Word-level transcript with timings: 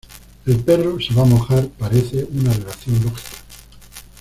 El 0.47 0.57
perro 0.61 0.97
se 0.99 1.13
va 1.13 1.21
a 1.21 1.25
mojar" 1.25 1.67
parece 1.77 2.25
un 2.31 2.43
relación 2.43 2.95
lógica. 3.03 3.37